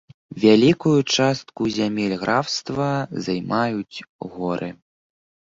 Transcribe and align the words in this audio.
Вялікую 0.43 0.93
частку 1.17 1.61
зямель 1.75 2.15
графства 2.23 2.89
займаюць 3.27 3.97
горы. 4.33 4.69